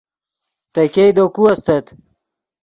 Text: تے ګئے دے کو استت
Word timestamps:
تے 0.73 0.81
ګئے 0.93 1.07
دے 1.15 1.23
کو 1.33 1.41
استت 1.51 1.85